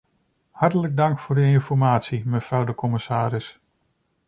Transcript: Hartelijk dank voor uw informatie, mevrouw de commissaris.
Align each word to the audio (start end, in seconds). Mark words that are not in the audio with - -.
Hartelijk 0.51 0.97
dank 0.97 1.19
voor 1.19 1.35
uw 1.35 1.43
informatie, 1.43 2.25
mevrouw 2.27 2.63
de 2.63 2.75
commissaris. 2.75 3.59